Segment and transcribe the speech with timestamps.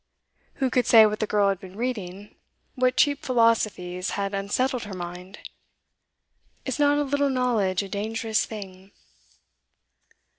[0.55, 2.33] Who could say what the girl had been reading,
[2.73, 5.37] what cheap philosophies had unsettled her mind?
[6.65, 8.93] Is not a little knowledge a dangerous thing?